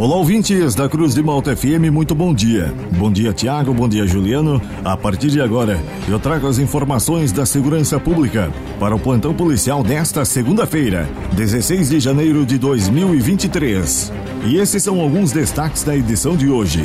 [0.00, 2.72] Olá, ouvintes da Cruz de Malta FM, muito bom dia.
[2.96, 4.58] Bom dia, Tiago, bom dia, Juliano.
[4.82, 5.78] A partir de agora,
[6.08, 12.00] eu trago as informações da segurança pública para o plantão policial desta segunda-feira, 16 de
[12.00, 14.10] janeiro de 2023.
[14.46, 16.80] E esses são alguns destaques da edição de hoje.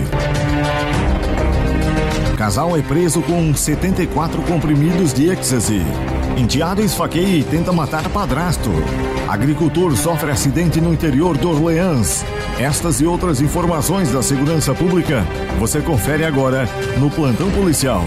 [2.36, 5.82] Casal é preso com 74 comprimidos de êxtase.
[6.38, 8.70] Enteado esfaqueia e tenta matar padrasto.
[9.28, 12.26] Agricultor sofre acidente no interior do Orleans.
[12.60, 15.26] Estas e outras informações da segurança pública
[15.60, 16.68] você confere agora
[17.00, 18.04] no Plantão Policial.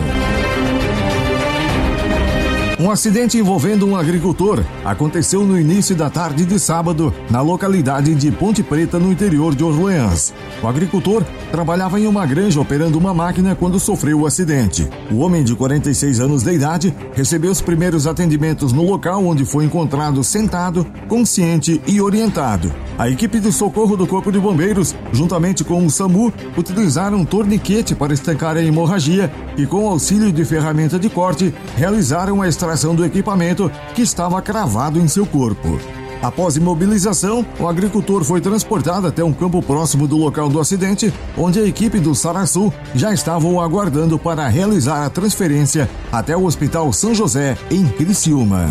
[2.80, 8.30] Um acidente envolvendo um agricultor aconteceu no início da tarde de sábado, na localidade de
[8.30, 10.32] Ponte Preta, no interior de Orleans.
[10.62, 14.88] O agricultor trabalhava em uma granja operando uma máquina quando sofreu o acidente.
[15.10, 19.64] O homem de 46 anos de idade recebeu os primeiros atendimentos no local onde foi
[19.64, 22.72] encontrado sentado, consciente e orientado.
[22.96, 27.94] A equipe de socorro do Corpo de Bombeiros, juntamente com o SAMU, utilizaram um torniquete
[27.94, 33.04] para estancar a hemorragia e, com auxílio de ferramenta de corte, realizaram a extração do
[33.04, 35.78] equipamento que estava cravado em seu corpo.
[36.22, 41.60] Após imobilização, o agricultor foi transportado até um campo próximo do local do acidente, onde
[41.60, 46.92] a equipe do Saraçu já estava o aguardando para realizar a transferência até o Hospital
[46.92, 48.66] São José, em Criciúma.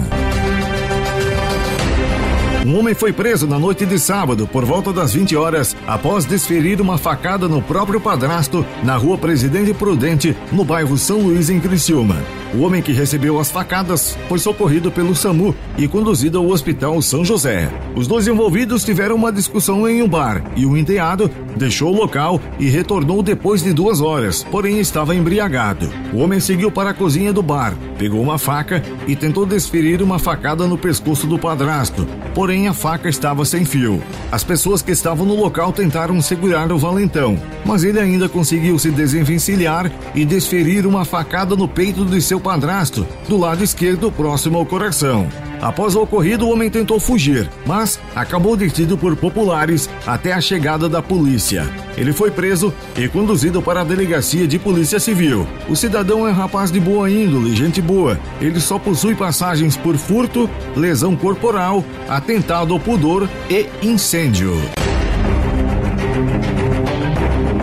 [2.65, 6.81] Um homem foi preso na noite de sábado, por volta das 20 horas, após desferir
[6.81, 12.17] uma facada no próprio padrasto na rua Presidente Prudente, no bairro São Luís, em Criciúma.
[12.57, 17.23] O homem que recebeu as facadas foi socorrido pelo SAMU e conduzido ao Hospital São
[17.23, 17.69] José.
[17.95, 22.41] Os dois envolvidos tiveram uma discussão em um bar e o enteado deixou o local
[22.57, 25.87] e retornou depois de duas horas, porém estava embriagado.
[26.11, 30.17] O homem seguiu para a cozinha do bar, pegou uma faca e tentou desferir uma
[30.17, 34.01] facada no pescoço do padrasto, porém a faca estava sem fio.
[34.31, 38.89] As pessoas que estavam no local tentaram segurar o valentão, mas ele ainda conseguiu se
[38.89, 44.65] desenvencilhar e desferir uma facada no peito de seu padrasto, do lado esquerdo próximo ao
[44.65, 45.27] coração.
[45.61, 50.87] Após o ocorrido, o homem tentou fugir, mas acabou detido por populares até a chegada
[50.87, 51.69] da polícia.
[51.97, 55.45] Ele foi preso e conduzido para a delegacia de polícia civil.
[55.67, 58.17] O cidadão é um rapaz de boa índole, gente boa.
[58.39, 64.53] Ele só possui passagens por furto, lesão corporal, atentado ao pudor e incêndio.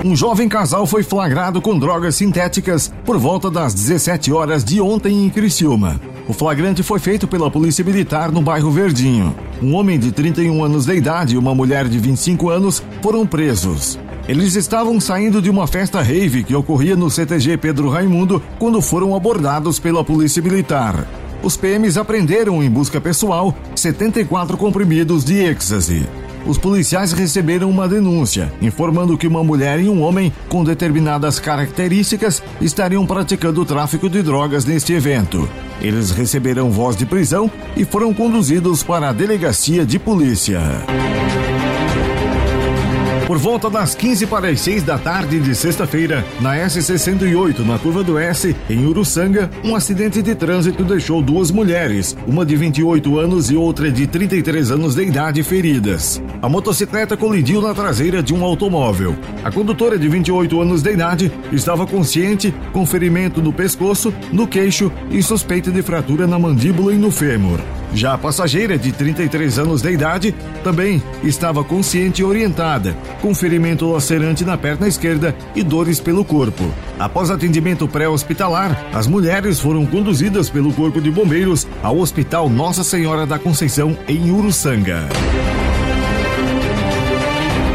[0.05, 5.25] Um jovem casal foi flagrado com drogas sintéticas por volta das 17 horas de ontem
[5.25, 5.99] em Criciúma.
[6.29, 9.35] O flagrante foi feito pela Polícia Militar no bairro Verdinho.
[9.63, 13.99] Um homem de 31 anos de idade e uma mulher de 25 anos foram presos.
[14.29, 19.17] Eles estavam saindo de uma festa rave que ocorria no CTG Pedro Raimundo quando foram
[19.17, 21.09] abordados pela Polícia Militar.
[21.43, 26.07] Os PMs apreenderam em busca pessoal 74 comprimidos de êxtase
[26.47, 32.43] os policiais receberam uma denúncia informando que uma mulher e um homem com determinadas características
[32.61, 35.49] estariam praticando tráfico de drogas neste evento.
[35.81, 40.61] Eles receberam voz de prisão e foram conduzidos para a delegacia de polícia.
[43.35, 48.05] Por volta das 15 para as 6 da tarde de sexta-feira, na S-68, na curva
[48.05, 53.51] do S, em Uruçanga, um acidente de trânsito deixou duas mulheres, uma de 28 anos
[53.51, 56.23] e outra de 33 anos de idade, feridas.
[56.41, 59.17] A motocicleta colidiu na traseira de um automóvel.
[59.43, 64.93] A condutora de 28 anos de idade estava consciente, com ferimento no pescoço, no queixo
[65.11, 67.59] e suspeita de fratura na mandíbula e no fêmur.
[67.95, 70.35] Já a passageira, de 33 anos de idade,
[70.65, 76.75] também estava consciente e orientada, com ferimento lacerante na perna esquerda e dores pelo corpo.
[76.99, 83.25] Após atendimento pré-hospitalar, as mulheres foram conduzidas pelo Corpo de Bombeiros ao Hospital Nossa Senhora
[83.25, 85.09] da Conceição, em Uruçanga.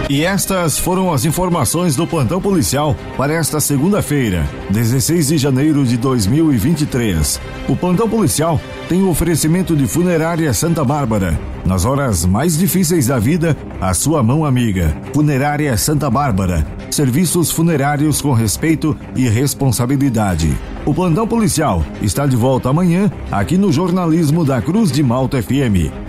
[0.09, 5.97] E estas foram as informações do plantão policial para esta segunda-feira, 16 de janeiro de
[5.97, 7.39] 2023.
[7.67, 11.39] O plantão policial tem o oferecimento de Funerária Santa Bárbara.
[11.63, 14.97] Nas horas mais difíceis da vida, a sua mão amiga.
[15.13, 16.65] Funerária Santa Bárbara.
[16.89, 20.57] Serviços funerários com respeito e responsabilidade.
[20.87, 26.08] O plantão policial está de volta amanhã aqui no jornalismo da Cruz de Malta FM.